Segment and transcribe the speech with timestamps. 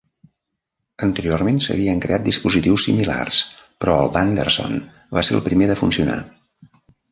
[1.07, 3.43] Anteriorment s'havien creat dispositius similars,
[3.85, 4.83] però el d'Anderson
[5.19, 6.19] va ser el primer de funcionar.